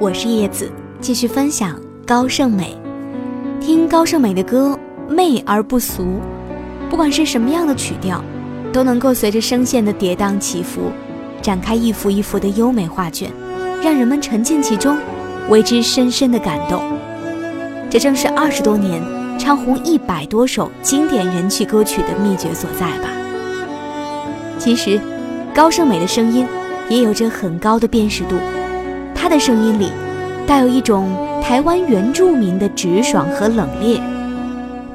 [0.00, 0.70] 我是叶子，
[1.00, 2.76] 继续分享高胜美。
[3.60, 4.78] 听高胜美的歌，
[5.08, 6.20] 媚而不俗，
[6.88, 8.22] 不管是什么样的曲调，
[8.72, 10.92] 都能够随着声线的跌宕起伏，
[11.42, 13.32] 展开一幅一幅的优美画卷，
[13.82, 14.96] 让人们沉浸其中，
[15.48, 16.80] 为之深深的感动。
[17.90, 19.02] 这正是二十多年
[19.36, 23.08] 唱红一百多首经典人气歌曲的秘诀所在吧。
[24.60, 25.00] 其实，
[25.52, 26.46] 高胜美的声音
[26.88, 28.36] 也有着很高的辨识度。
[29.28, 29.92] 她的声音里，
[30.46, 34.00] 带有一种台湾原住民的直爽和冷冽。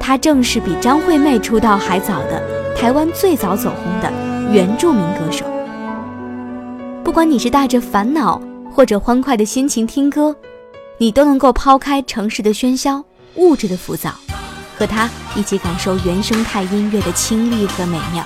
[0.00, 2.42] 他正是比张惠妹出道还早的
[2.76, 4.12] 台湾最早走红的
[4.52, 5.44] 原住民歌手。
[7.04, 10.34] 不管你是带着烦恼或者欢快的心情听歌，
[10.98, 13.04] 你都能够抛开城市的喧嚣、
[13.36, 14.10] 物质的浮躁，
[14.76, 18.24] 和他一起感受原生态音乐的清丽和美妙。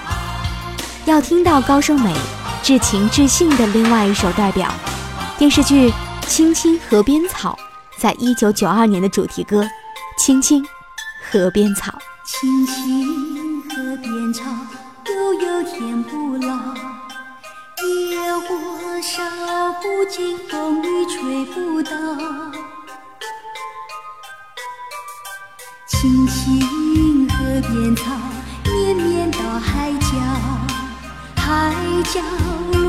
[1.05, 2.15] 要听到高胜美
[2.63, 4.73] 至情至性的另外一首代表。
[5.39, 5.89] 电视剧
[6.29, 7.59] 《青青河边草》
[8.01, 9.65] 在一九九二年的主题歌
[10.19, 10.63] 《青青
[11.31, 11.91] 河边草》。
[12.27, 14.45] 青青河边草，
[15.07, 16.75] 悠悠天不老。
[17.83, 21.91] 野火烧不尽，风雨吹不倒。
[25.87, 28.13] 青青河边草，
[28.65, 30.07] 绵绵到海角，
[31.37, 31.75] 海
[32.13, 32.21] 角
[32.75, 32.89] 路。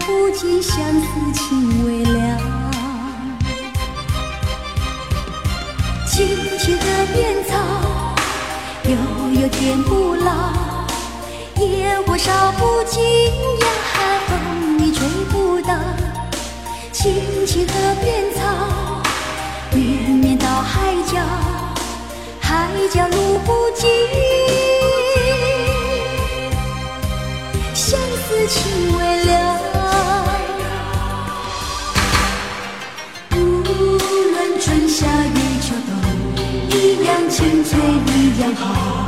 [0.00, 1.97] 不尽相思情未
[9.48, 10.32] 天不老。
[11.56, 13.02] 野火烧不尽
[13.60, 13.66] 呀，
[14.28, 15.74] 风雨吹不倒。
[16.92, 18.40] 青青河边草，
[19.72, 21.18] 绵绵到海角，
[22.40, 23.88] 海角路不尽，
[27.74, 29.60] 相思情未了。
[33.32, 35.90] 无论春夏与秋冬，
[36.70, 39.07] 一样青翠一样好，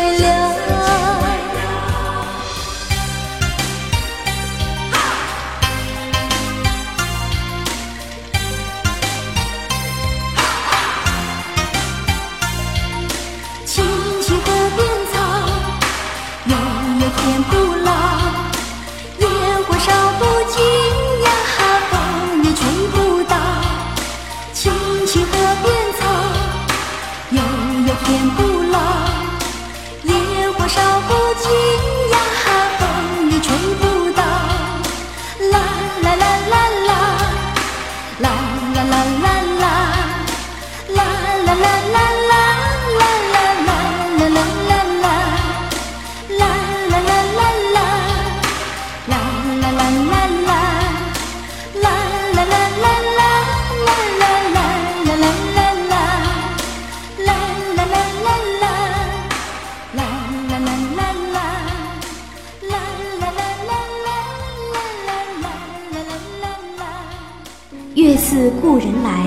[68.31, 69.25] 自故人来，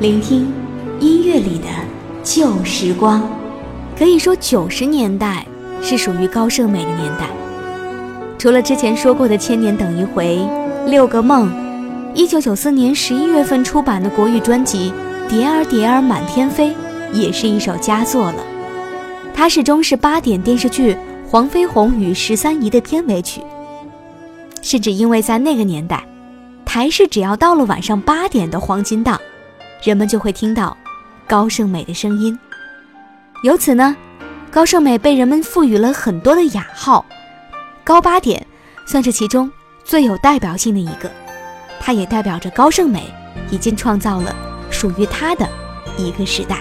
[0.00, 0.50] 聆听
[0.98, 1.66] 音乐里的
[2.24, 3.22] 旧时光。
[3.94, 5.46] 可以说，九十年代
[5.82, 7.26] 是属于高胜美的年代。
[8.38, 10.38] 除了之前说过的《千年等一回》
[10.88, 11.50] 《六个梦》，
[12.14, 14.90] 一九九四年十一月份出版的国语专辑
[15.30, 16.70] 《蝶儿蝶儿满天飞》
[17.12, 18.42] 也是一首佳作了。
[19.34, 20.94] 它始终是八点电视剧
[21.28, 23.42] 《黄飞鸿与十三姨》的片尾曲。
[24.62, 26.02] 甚至因为在那个年代。
[26.72, 29.20] 台视只要到了晚上八点的黄金档，
[29.82, 30.76] 人们就会听到
[31.26, 32.38] 高胜美的声音。
[33.42, 33.96] 由此呢，
[34.52, 37.04] 高胜美被人们赋予了很多的雅号，
[37.82, 38.46] 高八点
[38.86, 39.50] 算是其中
[39.82, 41.10] 最有代表性的一个。
[41.80, 43.12] 它也代表着高胜美
[43.50, 44.32] 已经创造了
[44.70, 45.48] 属于她的
[45.98, 46.60] 一个时代。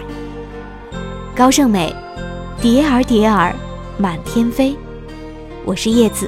[1.36, 1.96] 高胜美，
[2.60, 3.54] 蝶儿蝶儿
[4.00, 4.76] 满天飞。
[5.66, 6.28] 我是叶子，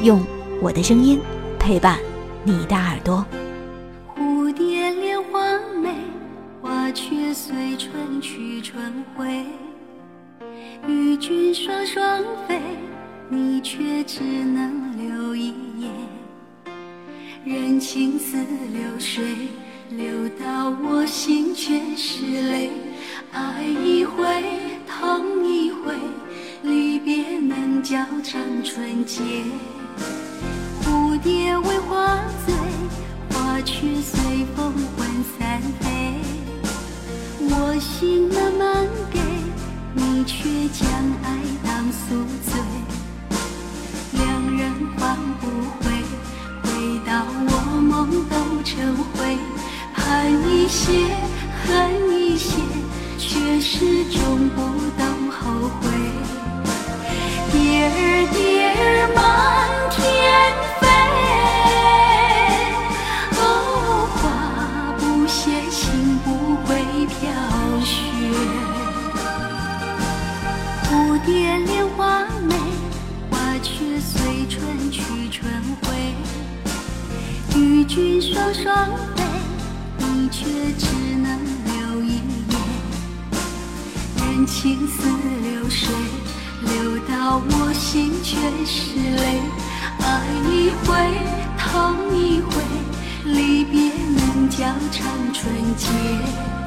[0.00, 0.22] 用
[0.60, 1.18] 我的声音
[1.58, 1.98] 陪伴。
[2.44, 3.24] 你的耳朵，
[4.16, 5.40] 蝴蝶恋花
[5.80, 5.94] 美，
[6.60, 9.46] 花却随春去春回。
[10.88, 12.60] 与君双双飞，
[13.28, 15.88] 你却只能留一眼。
[17.44, 19.22] 人情似流水，
[19.90, 22.70] 流到我心却是泪。
[23.30, 24.24] 爱一回，
[24.88, 25.94] 痛一回，
[26.64, 29.22] 离别能教长春节。
[31.92, 32.16] 花
[32.46, 32.54] 醉，
[33.28, 35.06] 花却随风魂
[35.38, 35.84] 散飞。
[37.38, 39.20] 我心慢慢给，
[39.92, 40.88] 你却将
[41.22, 42.58] 爱当宿醉。
[44.12, 44.22] 两
[44.56, 45.46] 人换不
[45.80, 45.92] 回，
[46.62, 47.50] 回到我
[47.82, 49.36] 梦都成灰。
[49.94, 51.14] 盼一些，
[51.66, 51.68] 恨
[52.18, 52.56] 一些，
[53.18, 54.71] 却始终不
[78.92, 79.24] 双双飞，
[79.98, 80.44] 你却
[80.78, 80.86] 只
[81.16, 81.26] 能
[81.64, 82.16] 留一
[82.48, 82.54] 眼。
[84.18, 85.08] 人情似
[85.42, 85.88] 流水，
[86.62, 88.36] 流到我心却
[88.66, 89.40] 是泪。
[90.00, 90.04] 爱
[90.50, 90.90] 一回，
[91.58, 92.52] 痛一回，
[93.24, 94.58] 离别能叫
[94.90, 95.42] 长春
[95.76, 96.61] 节。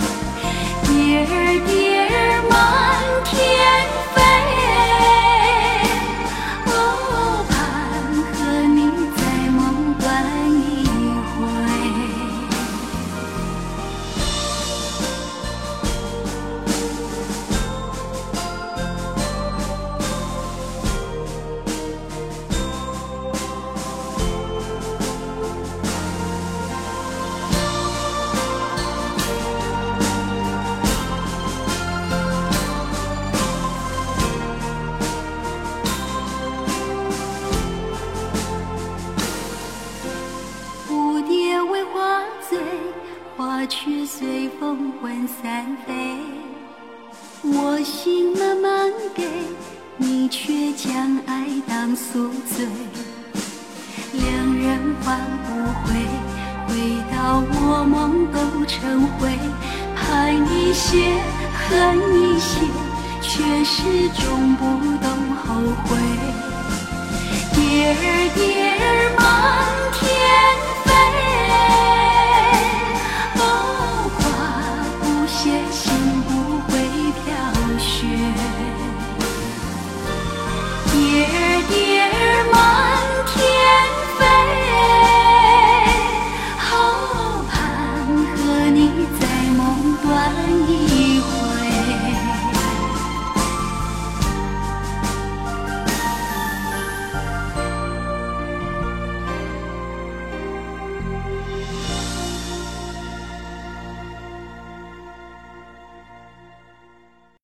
[43.67, 45.94] 却随风魂散飞，
[47.41, 49.27] 我心慢慢给，
[49.98, 52.67] 你却将爱当宿醉。
[54.13, 55.50] 两人换不
[55.81, 55.95] 回，
[56.67, 56.74] 回
[57.12, 59.29] 到我梦都成灰。
[59.95, 61.15] 盼一些，
[61.67, 62.62] 恨一些，
[63.22, 64.63] 却始终不
[65.01, 65.55] 懂后
[65.86, 65.98] 悔。
[67.53, 68.39] 蝶儿蝶
[68.77, 68.84] 儿
[69.17, 69.24] 满
[69.93, 70.05] 天。